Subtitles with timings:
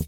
[0.00, 0.06] 嗨，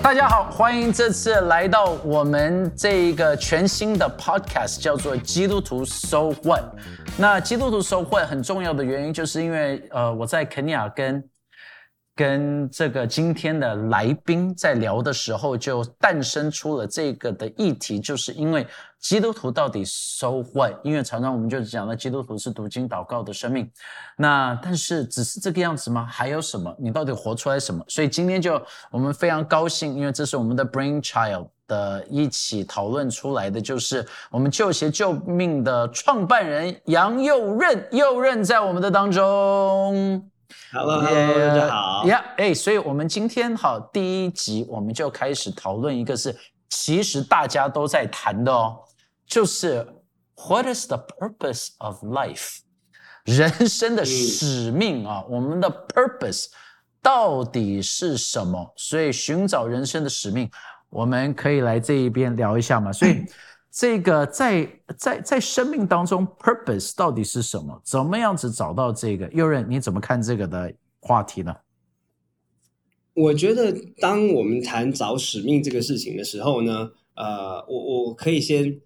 [0.00, 6.62] 大家好，欢迎这次来到我们这一个全新的 podcast，叫做《基督徒 So What》。
[7.16, 11.28] 那基督徒 So What 很重要的原因，就是因为呃，我在肯尼亚跟
[12.16, 18.64] 跟这个今天的来宾在聊的时候，就诞生出了这个的议题，就是因为
[19.00, 20.74] 基督徒到底 so what？
[20.84, 23.68] 因为常常我们就讲了基督徒是读经祷告的生命，
[24.16, 26.06] 那但是只是这个样子吗？
[26.06, 26.72] 还有什么？
[26.78, 27.84] 你到底活出来什么？
[27.88, 40.30] 所以今天就我们非常高兴，因为这是我们的 brainchild 的一起讨论出来的，就是我们救鞋救命的创办人杨佑任，佑任在我们的当中。
[40.72, 42.04] Hello，, Hello 大家好。
[42.06, 46.36] 呀，哎，所以我们今天哈第一集，我们就开始讨论一个是
[46.68, 48.78] 其实大家都在谈的哦，
[49.26, 49.86] 就是
[50.36, 52.58] What is the purpose of life？
[53.24, 56.46] 人生的使命啊，我们的 purpose
[57.00, 58.72] 到底是什么？
[58.76, 60.50] 所以寻找人生的使命，
[60.90, 62.92] 我们可以来这一边聊一下嘛。
[62.92, 63.24] 所以。
[63.74, 67.82] 这个在在在生命当中，purpose 到底是什么？
[67.82, 69.28] 怎么样子找到这个？
[69.30, 71.56] 右任，你怎么看这个的话题呢？
[73.14, 78.80] 我觉得，当我们谈找使命这个事情的时候呢，呃，我我可以先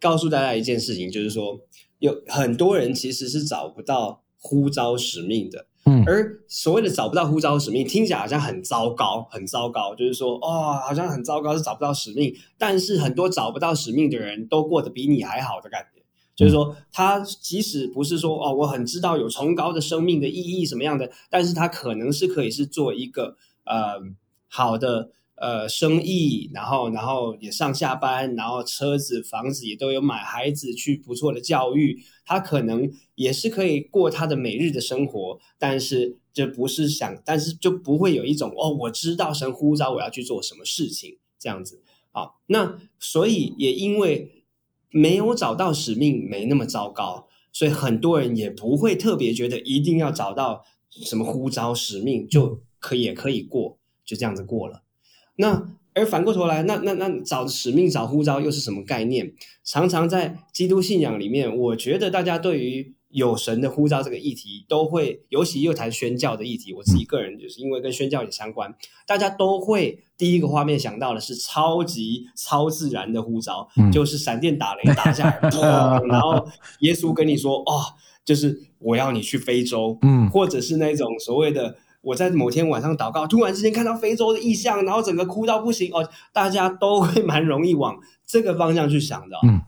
[0.00, 1.60] 告诉大家一件事情，就是说，
[1.98, 5.66] 有很多人其实是找不到呼召使命的。
[5.86, 9.94] 嗯，而所谓的找不到呼召使命，听起来好像很糟糕，很糟糕。
[9.94, 12.34] 就是说，哦，好像很糟糕，是找不到使命。
[12.56, 16.02] 但是很多找不到使命的人都过得比你还好的感觉。
[16.34, 24.00] 就是说，他即使不是说，哦，我很知道有崇高的生命的意义什么样的，但是他可能是可以是做一个呃
[24.48, 32.02] 好的呃生意，然后然后也上下班，然后车子房子也都有买，孩子去不错的教育。
[32.26, 41.82] 他可能也是可以过他的每日的生活，但是这不是想，但是就不会有一种哦，我知道神呼召我要去做什么事情这样子
[42.12, 42.30] 啊。
[42.46, 44.44] 那所以也因为
[44.88, 54.83] 没有找到使命，没那么糟糕，所以很多人也不会特别觉得一定要找到什么呼召使命就可以也可以过，就这样子过了。
[55.36, 55.70] 那。
[55.96, 59.32] 而反过头来，那那那找使命、找呼召又是什么概念？
[59.62, 66.72] 常常在基督信仰里面，我觉得大家对于有神的呼召这个议题，都会尤其又谈宣教的议题。
[66.72, 68.74] 我自己个人就是因为跟宣教也相关，
[69.06, 76.44] 大家都会第一个画面想到的是超级超自然的呼召，嗯就是闪电打雷打下来， 砰，然后
[76.80, 81.76] 耶稣跟你说：“哦，就是我要你去非洲。”嗯或者是那种所谓的。
[82.04, 89.40] 我在某天晚上祷告，突然之间看到非洲的意象，然后整个哭到不行哦，大家都会蛮容易往这个方向去想的、哦。
[89.44, 89.62] 嗯，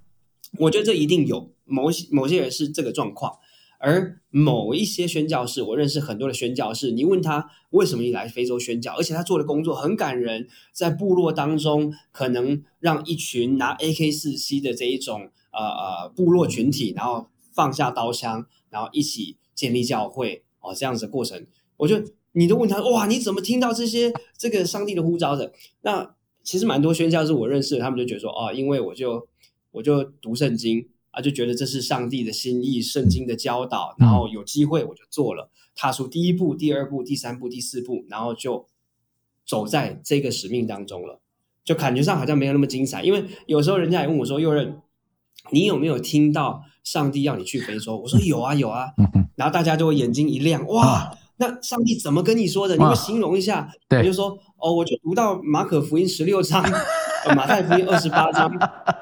[0.58, 3.32] 我觉得这一定有某些某些人是这个状况，
[3.78, 21.47] 而某一些宣教士，我认识很多的宣教士，你问他为什么你来非洲宣教，而且他做的工作很感人，在部落当中可能让一群拿 AK 四 C 的这一种呃呃部落群体，然后放下刀枪，然后一起建立教会哦，这样子的过程，
[21.78, 22.04] 我觉得。
[22.36, 25.52] 你都问他哇，你怎么听到这些这个上帝的呼召的？
[25.80, 26.14] 那
[26.44, 29.26] 其实蛮多宣教是我认识的，他们就觉得说哦，因为我就
[29.72, 38.66] 我就读圣经啊，就觉得这是上帝的心意，圣经的教导，然后有机会我就做了，踏出第一步、第二步、第三步、第四步，然后就
[39.47, 41.18] 走在这个使命当中了，
[41.64, 43.03] 就感觉上好像没有那么精彩。
[43.03, 44.82] 因为有时候人家也问我说，右任，
[45.50, 47.97] 你有没有听到上帝要你去非洲？
[47.97, 48.92] 我说有啊有啊，
[49.36, 51.16] 然后大家就会眼睛一亮，哇！
[51.38, 52.76] 那上帝怎么跟你说的？
[52.76, 53.70] 你会形容一下？
[53.88, 56.62] 对，我就说哦，我就读到马可福音十六章，
[57.36, 58.50] 马太福音二十八章，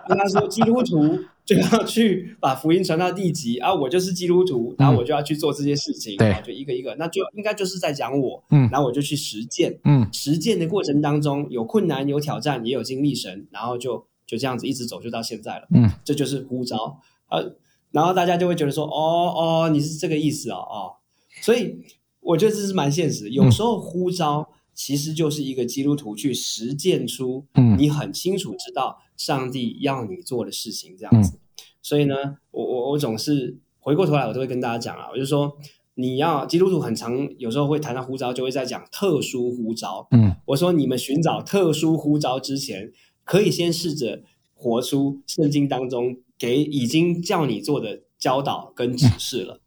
[0.08, 16.98] 跟他说基督徒就要去把福音传到地极啊，我就是基督徒，然后我就要去做这些事情，对，就一个一个，那就应该就是在讲我，嗯，然后我就去实践，嗯，实践的过程当中有困难有挑战，也有经历神，然后就就这样子一直走，就到现在了，嗯，这就是呼召，
[17.30, 17.54] 呃，
[17.92, 20.92] 然后大家就会觉得说，哦哦，你是这个意思哦，哦，
[21.40, 21.84] 所以。
[22.24, 27.44] 我觉得这是蛮现实，有时候呼召其实就是一个基督徒去实践出，
[27.78, 31.38] 你很清楚知道上帝要你做的事情这样子。
[31.82, 32.14] 所以呢，
[32.50, 35.56] 我我我总是回过头来，我都会跟大家讲啊，我就说
[35.96, 40.08] 你要基督徒很常有时候会谈到呼召，就会在讲特殊呼召。
[40.10, 42.90] 嗯，我说你们寻找特殊呼召之前，
[43.22, 44.22] 可以先试着
[44.54, 49.60] 活出圣经当中给已经叫你做的教导跟指示了。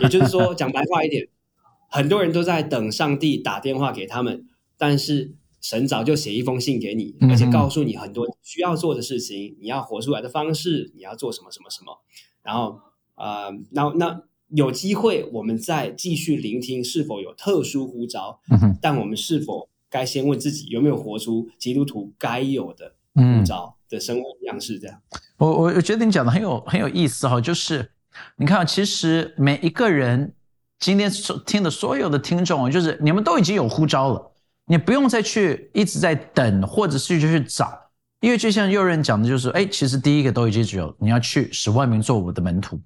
[0.00, 1.28] 也就是说，讲白话一点。
[1.90, 4.46] 很多人都在等上帝打电话给他们，
[4.78, 12.00] 但是神早就写一封信给你，嗯而且告诉你很多需要做的事情，你要活出来的方式，你要做什么什么什么。
[12.42, 12.80] 然后
[13.16, 18.40] 呃，那那有机会我们再继续聆听是否有特殊呼召，
[18.80, 24.78] 但我们是否该先问自己有没有活出基督徒该有的呼嗯，召的生活样式？
[24.78, 25.02] 这样，
[25.36, 27.90] 我我我觉得你讲的很有很有意思哈，就是
[28.36, 30.32] 你看，其实每一个人
[30.80, 34.32] 今天所听的所有的听众，就是你们都已经有呼召了，
[34.64, 37.78] 你不用再去一直在等，或者是就去找，
[38.20, 42.80] 因为就像右任讲的，就是哎，其实第一个都已经只有你要去使万民做我的门徒，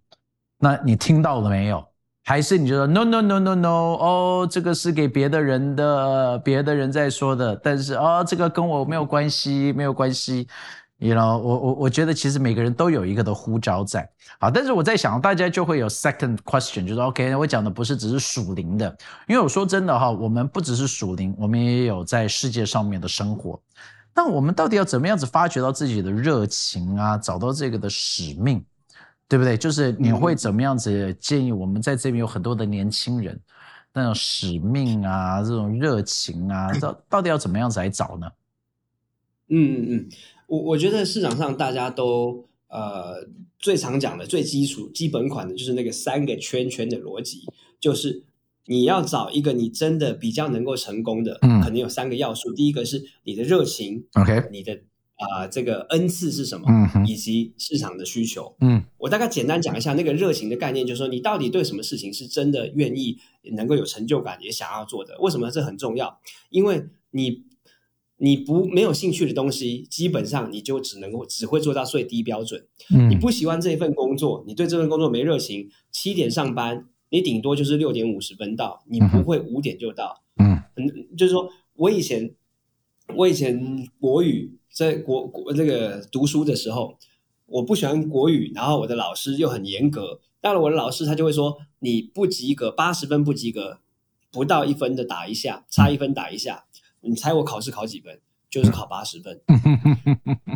[0.58, 1.82] 那你听到了没有？
[2.26, 10.48] 还是你觉得 no no no no no 哦，这个是给别的人的，别的人在说的，但是哦，这个跟我没有关系，没有关系。
[11.04, 14.08] You know，我我我觉得其实每个人都有一个的呼召在，
[14.40, 18.96] 好，但是我在想，大家就会有 second question，就是 OK，我讲的不是只是属灵的，
[19.28, 23.60] 因为我说真的哈，我们不只是属灵，我们也有在世界上面的生活。
[24.14, 28.64] 那我们到底要怎么样子发掘到自己的热情啊，找到这个的使命，
[29.28, 29.58] 对不对？
[29.58, 33.38] 就是你会怎么样子建议我们在这边有很多的年轻人，
[33.92, 38.26] 那种使命啊，这种热情啊，到到底要怎么样子来找呢？
[39.48, 40.08] 嗯嗯嗯，
[40.46, 47.46] 我我觉得市场上大家都呃最常讲的最基础基本款的就是那个三个圈圈的逻辑，
[47.78, 48.24] 就是
[48.66, 52.52] 你要找一个你真的比较能够成功的，嗯可能有三个要素。
[52.54, 54.80] 第一个是你的热情，OK，你的
[55.16, 58.56] 啊、这个恩赐是什么，嗯哼以及市场的需求。
[58.60, 63.18] 嗯我大概简单讲一下那个热情的概念，就是说你到底对什么事情是真的愿意、
[63.52, 65.16] 能够有成就感，也想要做的。
[65.20, 66.18] 为什么这很重要？
[66.50, 67.44] 因为你
[68.18, 72.66] 你不没有兴趣的东西，基本上你就只能够只会做到最低标准。
[72.88, 80.22] 你嗯不喜欢这一份工作，你对这份工作没热情，七点上班，你顶多就是六点五十分到，你不会五点就到。
[80.36, 82.34] 嗯嗯，就是说我以前
[83.14, 86.96] 我以前国语在国国这个读书的时候，
[87.46, 93.78] 我不喜欢国语，然后我的老师又很严格，到了我的老师他就会说你不及格，八十分不及格，
[94.32, 96.64] 不到一分的打一下，差一分打一下，
[97.04, 98.18] 你猜我考试考几分？
[98.50, 99.40] 就是考八十分。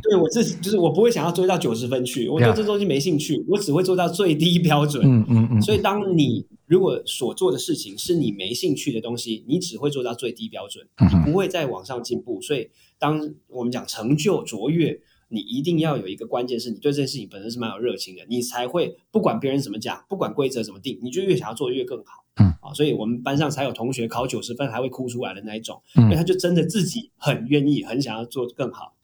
[0.05, 5.05] 对我自己就是我不会想要追到九十分去，我对这东西没兴趣，我只会做到最低标准。
[5.05, 12.41] 嗯嗯嗯，所以，当你如果所做的事情是你没兴趣的东西，你只会做到最低标准，你不会再往上进步。
[12.41, 12.71] 所以，
[13.01, 22.25] 当我们讲成就卓越，你一定要有一个关键，是你对这件事情本身是蛮有热情的，你才会不管别人怎么讲，不管规则怎么定，你就越想要做得越更好。
[22.41, 28.95] 嗯，啊，所以我们班上才有同学考九十分还会哭出来的那一种，嗯因为他就真的自己很愿意，很想要做更好。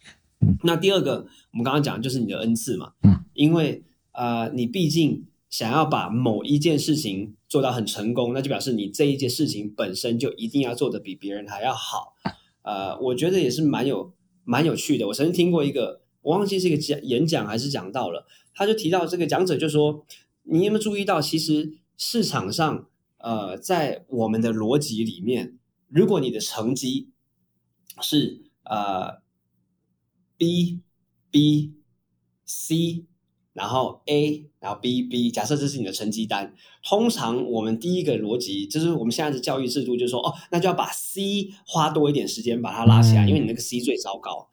[0.41, 3.83] 嗯那第二个，我们刚刚讲的就是你的恩赐嘛，嗯，因为
[4.13, 12.15] 呃，你毕竟想要把某一件事情做到很成功，那就表示你这一件事情本身就一定要做的比别人还要好。
[12.63, 14.13] 呃，我觉得也是蛮有
[14.45, 15.07] 蛮有趣的。
[15.09, 20.05] 我曾经听过一个，我忘记是一个讲演讲还是讲到了，他就提到这个讲者就说，
[20.45, 22.89] 你有没有注意到，其实市场上
[23.19, 27.11] 呃，在我们的逻辑里面，如果你的成绩
[28.01, 29.23] 是呃
[30.39, 30.81] B
[31.31, 31.75] B
[32.47, 33.05] C，
[33.53, 44.49] 然后 A，然后 B B，假设这是你的成绩单，通常我们第一个逻辑就是我们现在的教育制度，就是说哦，那就要把 C 花多一点时间把它拉起来，嗯因为你那个 C 最糟糕。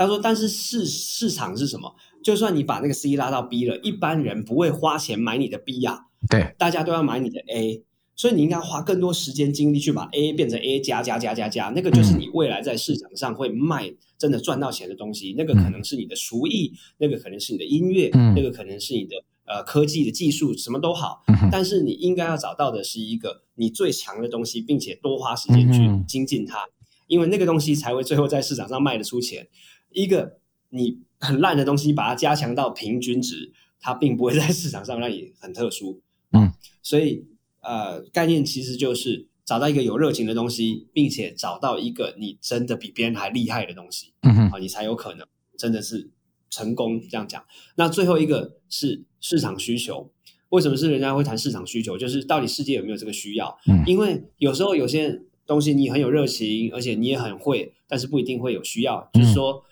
[0.00, 1.94] 他说，但是市市场是什么？
[2.24, 7.84] 就算你把那个 C 拉到 B 了，一般人不会花钱买你的 B 呀、对，大家都要买你的 A，
[8.16, 15.34] 所以你应该花更多时间精力去把 A 变成 A 加加加加加，那个就是你未来在市场上会卖真的赚到钱的东西。
[15.36, 18.32] 那个可能是你的厨艺，那个可能是你的音乐，嗯。
[18.34, 21.22] 那个可能是你的呃科技的技术，什么都好。
[21.26, 26.64] 嗯但是你应该要找到的是一个你最强的东西，并且多花时间去嗯精进它，
[27.06, 29.46] 因为那个东西才会最后在市场上卖得出钱。
[29.92, 30.38] 一个
[30.70, 36.00] 你很烂的东西，把它加强到平均值，它并不会在市场上让你很特殊。
[36.32, 37.26] 嗯，所以
[37.60, 45.26] 呃，概念其实就是找到一个有热情的东西，并且找到一个你真的比别人还厉害的东西嗯哼啊，你才有可能
[45.58, 46.10] 真的是
[46.48, 47.00] 成功。
[47.00, 47.44] 这样讲，
[47.76, 50.10] 那最后一个是市场需求。
[50.50, 51.96] 为什么是人家会谈市场需求？
[51.96, 53.56] 就是到底世界有没有这个需要？
[53.68, 59.08] 嗯因为有时候有些东西你很有热情，而且你也很会，但是不一定会有需要。
[59.12, 59.62] 就是说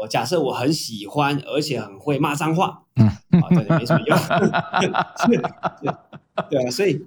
[0.00, 4.18] 我假设我很喜欢，而且很会骂脏话，嗯啊，对对，没什么用。
[5.28, 5.38] 对
[6.50, 7.04] 对啊，所以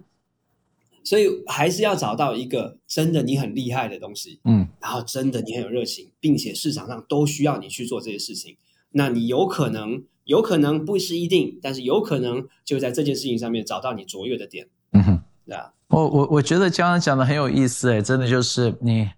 [1.03, 8.57] 所以还是要找到一个真的你很厉害的东西，嗯然后真的你很有热情，并且市场上都需要你去做这些事情，
[8.91, 15.23] 那你有可能，有可能不是一定，但是有可能就在这件事情上面找到你卓越的点，嗯哼。
[15.45, 19.09] 对啊，我我我觉得刚刚讲的很有意思，哎，真的就是你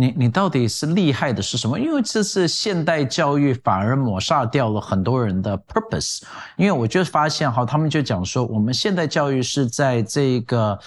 [0.00, 1.78] 你你到底是厉害的是什么？
[1.78, 6.22] 因为这次现代教育反而抹杀掉了很多人的 purpose。
[6.56, 10.78] 因为我就发现哈，他们就讲说，我们现代教育是在这个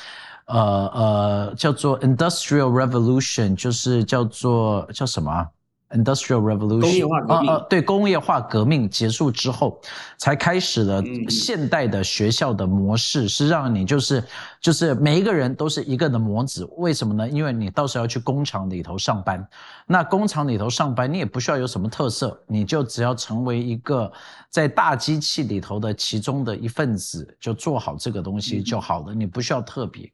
[0.45, 0.59] 呃
[0.93, 5.47] 呃叫做 industrial revolution，就是叫做叫什么
[5.93, 9.79] ？Industrial Revolution，工业化革命，对工业化革命结束之后，
[10.17, 14.23] 才开始了现代的学校的模式，是让你就是
[14.59, 16.67] 就是每一个人都是一个的模子。
[16.77, 17.29] 为什么呢？
[17.29, 19.47] 因为你到时候要去工厂里头上班，
[19.85, 24.11] 那工厂里头上班，你也不需要有什么特色，你就只要成为一个
[24.49, 30.11] 在大机器里头的其中的一份子，就做好这个东西就好了，你不需要特别。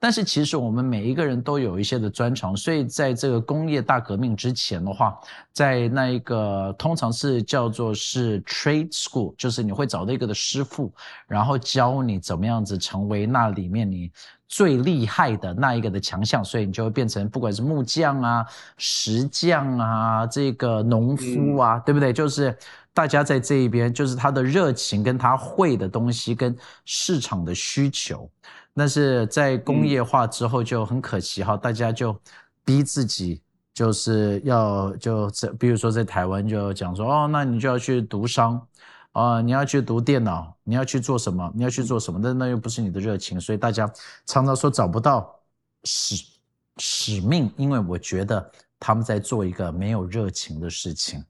[0.00, 5.18] 但是其实我们每一个人都有一些的专长，所以在这个工业大革命之前的话，
[5.52, 10.92] 在那一个通常是叫做是 trade school，就是你会找到一个的师傅，
[11.26, 14.08] 然后教你怎么样子成为那里面你
[14.46, 22.12] 最厉害的那一个的强项，所以你就会变成不管是木匠啊、石匠啊、这个农夫啊，对不对？
[22.12, 22.56] 就是
[22.94, 28.30] 大家在这一边，就是他的热情跟他会的东西跟市场的需求。
[28.78, 32.16] 但是在工业化之后就很可惜哈，大家就
[32.64, 33.42] 逼自己
[33.74, 38.64] 就是要就在，比如说在台湾就讲说哦，那你就要去读商，
[39.12, 41.52] 啊，你要去读电脑，你要去做什么？
[41.56, 42.20] 你要去做什么？
[42.22, 43.92] 但那又不是你的热情，所以大家
[44.24, 45.28] 常常说找不到
[45.82, 46.14] 使
[46.76, 51.24] 使命，因为我觉得他们在做一个没有热情的事情。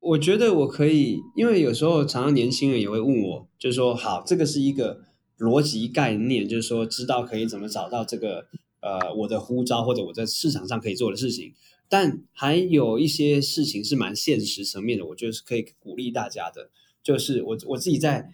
[0.00, 5.02] 我觉得我可以，因为有时候常常年轻人也会问我，就是说好，这个是一个。
[5.38, 8.46] 逻辑概念就是说，知道可以怎么找到这个
[8.80, 11.52] 呃我的呼召或者我在市场上可以做的事情，
[11.88, 16.70] 但还有一些事情是蛮现实层面的，我觉得是可以鼓励大家的。
[17.02, 18.32] 就是我我自己在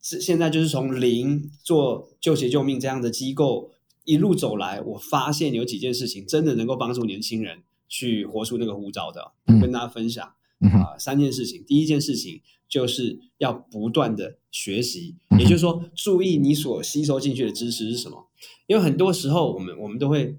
[0.00, 3.72] 现在就是从零做救鞋救命这样的机构
[4.04, 10.24] 一路走来，我发现有几件事情真的能够帮助年轻人去活出那个呼召的，跟大家分享
[10.60, 11.64] 啊三件事情。
[11.66, 12.40] 第一件事情。
[12.70, 18.28] 就是要不断的学习，也就是说，注意你所吸收进去的知识是什么。
[18.68, 20.36] 因为很多时候，我们我们都会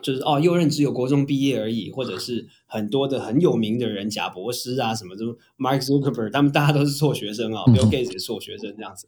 [0.00, 9.06] 就是哦，右任只有国中毕业而已，或者是很多的很有名的人，贾博士啊，什么什么，Mark Zuckerberg，他们大家都是辍学生啊，Bill Gates 也辍学生这样子。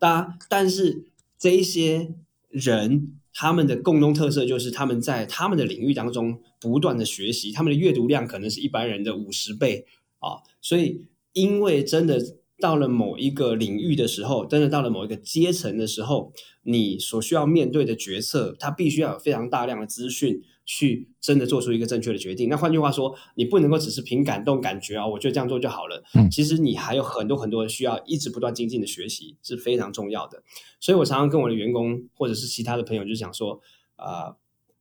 [0.00, 1.04] 大家，但是
[1.38, 2.14] 这一些
[2.48, 9.86] 人，他们的共同特色就是他们在他们的领域当中不断的学习，他们的阅读量可能是一般人的五十倍
[10.18, 11.04] 啊，所以。
[11.32, 12.20] 因为真的
[12.60, 22.48] 到了某一个领域的时候，真的到了某一个阶层的时候，你所需要面对的决策，它必须要有非常大量的资讯，去真的做出一个正确的决定。
[22.48, 26.04] 那换句话说，你不能够只是凭感动感觉啊，我觉得这样做就好了。
[26.14, 30.42] 嗯，其实你还有很多很多需要一直不断精进的学习是非常重要的。
[30.78, 33.60] 所以我常常跟我的员工或者是其他的朋友就想说，
[33.96, 34.36] 啊，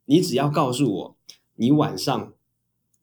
[0.05, 1.17] 你只要告诉我，
[1.55, 2.33] 你晚上。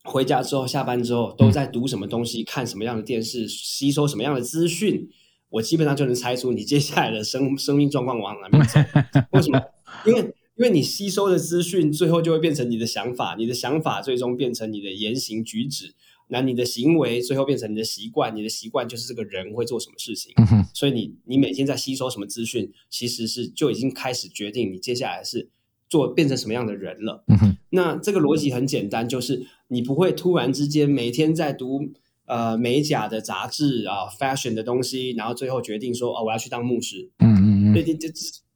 [0.09, 5.09] 回家之后，下班之后都在读什么东西，看什么样的电视，吸收什么样的资讯，
[5.50, 8.81] 我基本上就能猜出你接下来的生 生命状况往哪边走。
[9.33, 9.61] 为什么？
[10.07, 10.21] 因为
[10.57, 15.95] 因为你吸收的资讯，最后就会变成你的想法，你的想法最终变成你的言行举止，
[16.29, 20.33] 那你的行为最后变成你的习惯，你的习惯就是这个人会做什么事情。
[20.75, 25.50] 所以你你每天在吸收什么资讯，其实是就已经开始决定你接下来是。
[25.88, 27.25] 做变成什么样的人了？
[27.71, 31.80] 那这个逻辑很简单，就是你不会突然之间每天在读
[32.26, 37.11] 呃美甲的杂志啊，fashion 的东西，然后最后决定说哦，我要去当牧师。
[37.18, 38.09] 嗯嗯嗯，对，这这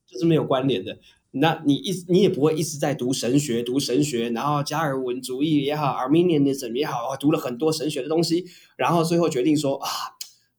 [0.06, 0.98] 这是没有关联的。
[1.34, 8.44] 那你一你也不会一直在读神学，读神学，然后加尔文主义也好，Arminianism 也好，读了很多神学的东西，
[8.76, 9.88] 然后最后决定说啊，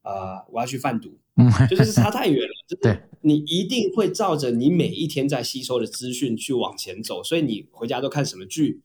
[0.02, 1.16] 呃，我要去贩毒。
[1.36, 2.76] 嗯，就是差太远了。
[2.82, 7.24] 对，你一定会照着你每一天在吸收的资讯去往前走。
[7.24, 8.82] 所以你回家都看什么剧，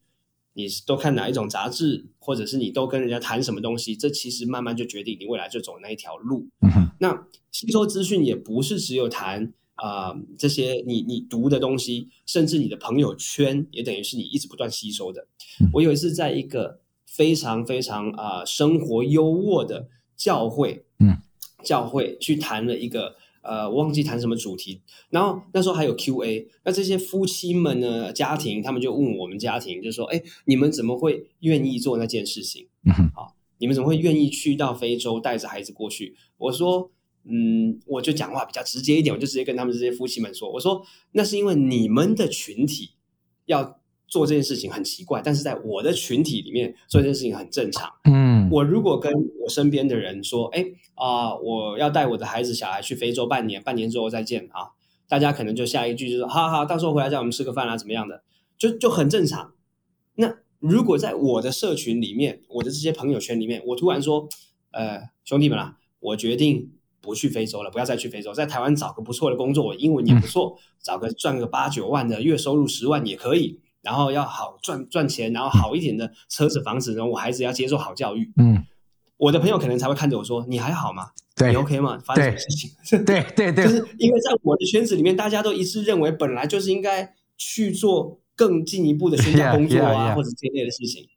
[0.54, 6.48] 你都看哪一种杂志，或者是你都跟人家谈什么东西，这其实慢慢就决定你未来就走那一条路。
[6.62, 15.28] 嗯那吸收资讯也不是只有谈啊这些你你读的东西，甚至你的朋友圈也等于是你一直不断吸收的。
[15.74, 21.18] 我有一次在一个非常非常啊生活优渥的教会，嗯。
[21.62, 24.82] 教会去谈了一个，呃，忘记谈什么主题。
[25.10, 32.68] 然后那时候还有 Q&A，那这些夫妻们呢，家庭他们就问我们家庭，就说：“哎，你们怎么会愿意做那件事情？
[33.16, 36.92] 好，你们怎么会愿意去到非洲带着孩子过去？”我说
[37.26, 42.92] ：“嗯，我就讲话比较直接一点，我就直接跟他们这些夫妻们说，我说那是因为你们的群体
[43.46, 43.78] 要。”
[44.10, 47.88] 做这件事情很奇怪，但是在我的群体里面做这件事情很正常。
[48.06, 48.19] 嗯，
[48.52, 50.66] 我如果跟我身边的人说，哎
[50.96, 54.72] 啊，我要带我的孩子小孩去非洲半年，半年之后再见啊，
[55.08, 58.24] 大家可能就下一句就是，哈哈，到时候回来叫我们吃个饭啊，怎么样的，
[58.58, 59.54] 就就很正常。
[60.16, 64.28] 那如果在我的社群里面，我的这些朋友圈里面，我突然说，
[64.72, 78.66] 呃，兄弟们啊，我决定不去非洲了，不要再去非洲，在台湾找个不错的工作，我英文也不错，找个赚个八九万的月收入十万也可以，然后要好赚赚钱，然后好一点的车子房子，然后我孩子要接受好教育，嗯，
[79.18, 81.12] 我的朋友可能才会看着我说，你还好吗？
[81.36, 81.98] 对你 OK 吗？
[82.06, 83.06] 发生什么事情？
[83.06, 90.16] 对对对，就是因为在我的圈子里面，大家都一致认为，本来就是应该去做更进一步的宣教 工作啊 yeah, yeah.
[90.16, 91.08] 或者这类的事情。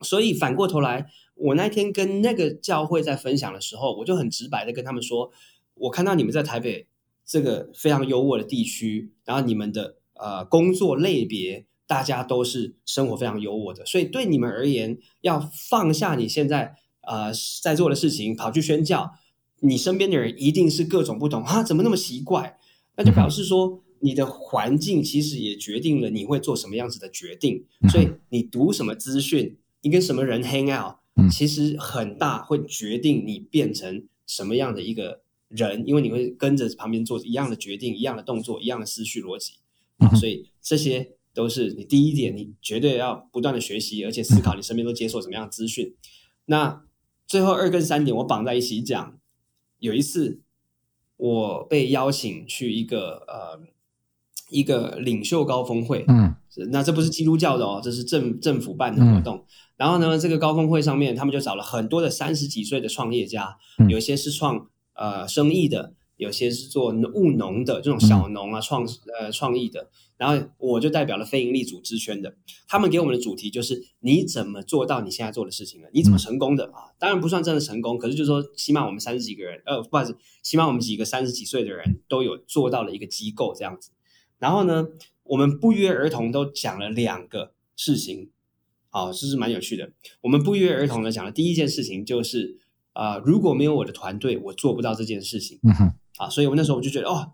[0.00, 5.30] 所以反过头来，我那天跟那个教会在分享的时候，我就很直白的跟他们说，
[5.74, 6.88] 我看到你们在台北
[7.24, 19.12] 这个非常优渥的地区，然后你们的呃工作类别，大家都是生活非常优渥的，所以对你们而言，要放下你现在呃在做的事情，跑去宣教，
[19.60, 22.58] 你身边的人一定是各种不同啊，怎么那么奇怪？
[22.96, 27.64] 那就表示说，你的环境其实也决定了你会做什么样子的决定。
[27.90, 39.54] 所以你读什么资讯，你跟什么人 hang out，嗯其实很大会决定你变成什么样的一个人，因为你会跟着旁边做一样的决定、一样的动作、一样的思绪逻辑
[39.98, 40.08] 啊。
[40.14, 45.94] 所以这些都是你第一点，你绝对要不断的学习，而且思考你身边都接受什么样的资讯。
[46.46, 46.84] 那
[47.26, 49.18] 最后二跟三点我绑在一起讲。
[49.80, 50.40] 有一次，
[51.18, 53.60] 我被邀请去一个呃
[54.48, 56.34] 一个领袖高峰会，嗯
[56.70, 59.44] 那这不是基督教的哦，这是政政府办的活动。
[59.76, 68.86] 然后呢，这个高峰会上面，他们就找了很多的三十几岁的创业家，嗯有些是创呃生意的，有些是做务农的这种小农啊，创
[69.18, 69.90] 呃创意的。
[70.16, 72.36] 然后我就代表了非营利组织圈的，
[72.68, 75.88] 他们给我们的主题就是你怎么做到你现在做的事情了？
[75.92, 76.94] 你怎么成功的啊？
[77.00, 83.90] 当然不算真的成功，可是就是说，起码我们三十几个人，呃，不好意思，起码我们几个三十几岁的人都有做到了一个机构这样子。
[84.38, 84.86] 然后呢，
[85.24, 88.30] 我们不约而同都讲了两个事情，
[88.90, 89.90] 好、这是蛮有趣的。
[90.20, 92.56] 我们不约而同的讲了第一件事情就是，
[92.94, 95.58] 啊、如果没有我的团队，我做不到这件事情。
[95.62, 97.32] 嗯哼啊，所以我那时候我就觉得，哦，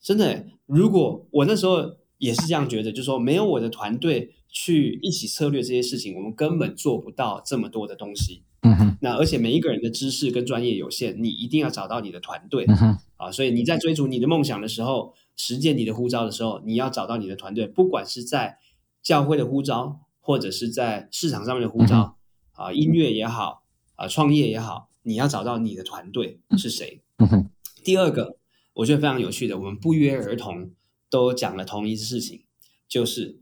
[0.00, 8.42] 真的，如果我那时候也是这样觉得，就是说没有我的团队去一起策略这些事情，我们根本做不到这么多的东西。
[8.62, 13.30] 嗯哼那而且每一个人的知识跟专业有限，你一定要找到你的团队嗯哼啊。
[13.30, 18.58] 所以你在追逐你的梦想的时候，实践你的呼召的时候，你要找到你的团队，不管是在
[19.02, 22.16] 教会的呼召，或者是在市场上面的呼召
[22.52, 23.64] 啊，音乐也好
[23.96, 27.02] 啊，创业也好，你要找到你的团队是谁。
[27.18, 27.50] 嗯
[27.84, 28.36] 第二个，
[28.74, 30.70] 我觉得非常有趣的，我们不约而同
[31.10, 32.44] 都讲了同一事情，
[32.86, 33.40] 就是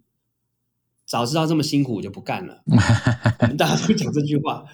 [1.04, 2.62] 早知道这么辛苦，我就不干了。
[3.40, 4.64] 我们大家都讲这句话，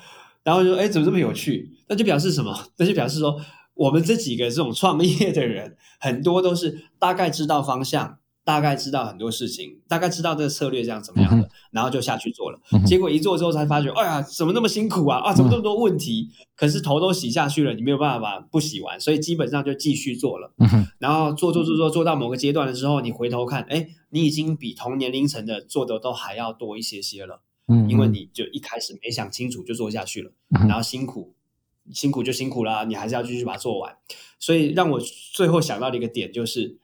[0.44, 2.70] 然后就说：“哎，怎么这么有趣？”那就表示什么？
[2.76, 3.40] 那就表示说，
[3.74, 12.60] 我们这几个这种创业的人，很多都是大概知道方向，大概知道很多事情，大概知道这个策略这样怎么样的，然后就下去做了。
[12.86, 15.18] 结果一做之后才发觉，哎呀，怎么那么辛苦啊？
[15.18, 16.30] 啊，怎么这么多问题？
[16.54, 20.54] 可是头都洗下去了，你没有办法把不洗完，所以基本上就继续做了。
[21.00, 31.34] 然后做做做做做到某个阶段的时候，你回头看，哎，你已经比同年龄层的做的都还要多一些些了，嗯，因为你就一开始没想清楚就做下去了，嗯然后辛苦
[31.92, 33.92] 辛苦就辛苦啦，你还是要继续把它做完。
[34.38, 35.00] 所以让我
[35.32, 36.78] 最后想到的一个点就是。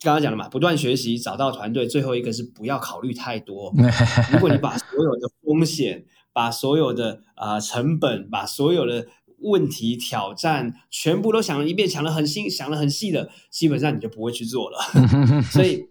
[0.00, 1.86] 刚刚讲了嘛，不断学习，找到团队。
[1.86, 3.74] 最后一个是不要考虑太多。
[4.32, 9.08] 如果你把所有的风险、把所有的啊、呃成本、把所有的
[9.40, 14.78] 问题、挑战全部都想了一遍，想的很细、想的很细的，基本上你就不会去做了。
[15.50, 15.88] 所以，只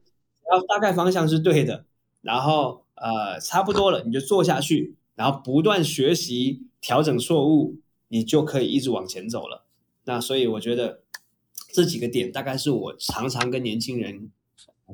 [0.51, 1.85] 要大概方向是对的，
[2.21, 9.65] 然后呃差不多了，你就做下去，然后不断学习、调整错误，你就可以一直往前走了。
[10.05, 11.01] 那所以我觉得
[11.73, 14.29] 这几个点大概是我常常跟年轻人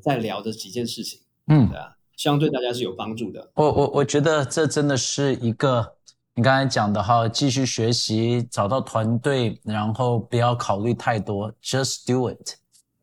[0.02, 1.78] 在聊的几件事情，嗯对。
[1.78, 3.52] 啊，希望对大家是有帮助的。
[3.56, 5.96] 我我我觉得这真的是一个
[6.36, 12.56] 你刚才讲的哈，继续学习，找到团队，然后不要考虑太多，just do it。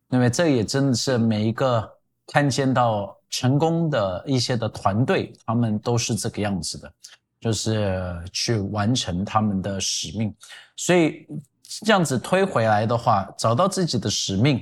[0.09, 1.89] 因为这也真的是每一个
[2.27, 6.93] 看见到成功的一些的团队，他们都是这个样子的，
[7.39, 10.35] 就是去完成他们的使命。
[10.75, 11.25] 所以
[11.79, 14.61] 这样子推回来的话，找到自己的使命，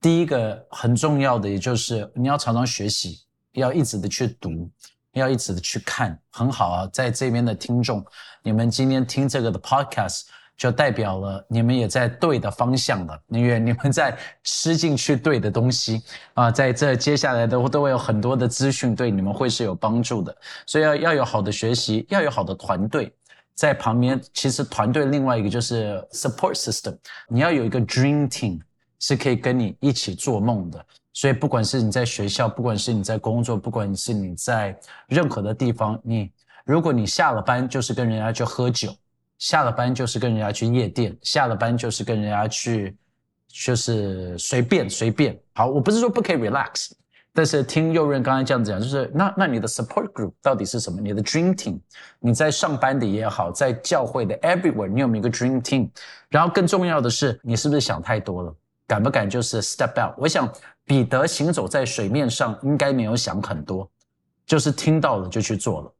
[0.00, 3.20] 第一个很重要的，也就是你要常常学习，
[3.52, 4.68] 要一直的去读，
[5.12, 6.20] 要一直的去看。
[6.30, 8.04] 很好啊，在这边的听众，
[8.42, 10.22] 你们今天听这个的 podcast，
[10.56, 16.02] 就代表了你们也在对的方向了，因为你们在吃进去对的东西
[16.34, 23.14] 啊，在这接下来的都会有很多的资讯对你们会是有帮助的，所以要要有好的学习，要有好的团队。
[23.58, 26.96] 在旁边，其实团队另外一个就是 support system，
[27.28, 28.60] 你要有一个 dream team，
[29.00, 30.86] 是可以跟你一起做梦的。
[31.12, 36.30] 所以不管是你在学校，不管是你在工作，不管是你在任何的地方，你
[36.64, 38.94] 如果你下了班就是跟人家去喝酒，
[39.38, 42.96] 下了班就是跟人家去夜店，下了班就是跟人家去，
[43.48, 45.36] 就是随便随便。
[45.54, 46.92] 好，我不是说不可以 relax。
[47.32, 51.00] 但是听右任刚才这样子讲，就是那那你的 support group 到底是什么？
[51.00, 51.78] 你的 dream team，
[52.18, 55.88] 你在上班的也好，在教会的 everywhere，你有没有一个 dream team？
[56.28, 58.54] 然后更重要的是，你是不是想太多了？
[58.86, 60.14] 敢不敢就是 step out？
[60.18, 60.52] 我想
[60.84, 63.88] 彼得行走在水面上，应该没有想很多，
[64.46, 65.92] 就是听到了就去做了，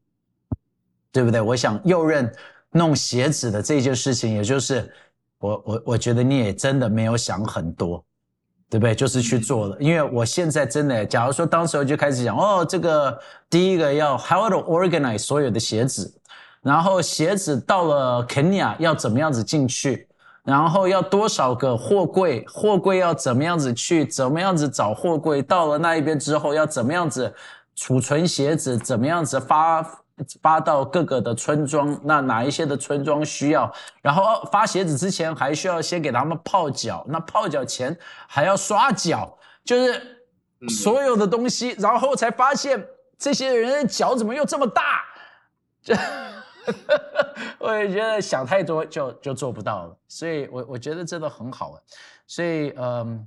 [1.13, 1.41] 对不对？
[1.41, 2.35] 我想右任
[2.71, 4.91] 弄鞋子的这件事情，也就是
[5.39, 8.05] 我我我觉得你也真的没有想很多。
[8.71, 8.95] 对不对？
[8.95, 16.13] 就是去做了，因为我现在真的，假如说当时就开始讲，哦，这个第一个要 how to organize 所有的鞋子，
[16.63, 20.07] 然后鞋子到了肯尼亚要怎么样子进去，
[20.45, 27.35] 然后要多少个货柜，货柜要怎么样子去，怎么样子找货柜，到了那一边之后要怎么样子
[27.75, 29.83] 储存鞋子，怎么样子发。
[30.43, 33.73] 发到各个的村庄，那哪一些的村庄需要？
[34.03, 40.27] 然后发鞋子之前还需要先给他们泡脚，那泡脚前还要刷脚，就是
[40.69, 42.87] 所有的东西，然后才发现
[43.19, 45.05] 这些人的脚怎么又这么大？
[45.83, 45.95] 就
[47.59, 51.81] 我也觉得想太多就就做不到了，所以我我觉得这都很好，
[52.27, 53.27] 所以嗯。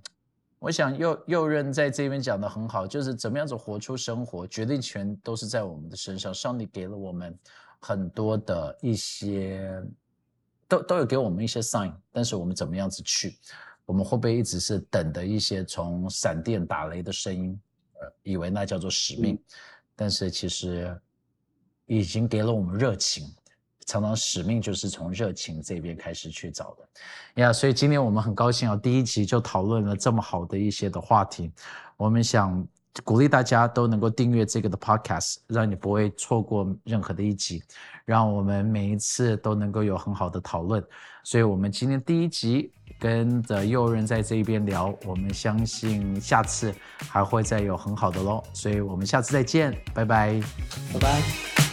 [0.61, 6.31] 我想右右任在这边讲的很好，就是怎么样子活出生活，决定权都是在我们的身上。
[6.31, 7.35] 上帝给了我们
[7.79, 9.83] 很多的一些，
[10.67, 13.39] 都都有给我们一些 sign，但是我们怎么样子去？
[13.87, 17.59] 我们会不会一直是等的一些从闪电打雷的声音，
[17.99, 19.41] 呃，以为那叫做使命？
[19.95, 20.95] 但是其实
[21.87, 23.25] 已经给了我们热情。
[23.91, 31.51] 常常使命就是从热情这边开始去找的，呀，所以今天我们很高兴啊，第一集就讨论了这么好的一些的话题。
[31.97, 32.65] 我们想
[33.03, 37.61] 鼓励大家都能够订阅这个的 podcast，让你不会错过任何的一集，
[38.05, 40.81] 让我们每一次都能够有很好的讨论。
[41.25, 48.41] 所以，我们今天第一集跟着右人在这一边聊，我们相信下次还会再有很好的喽。
[48.53, 50.41] 所以我们下次再见，拜拜，
[50.93, 51.70] 拜拜。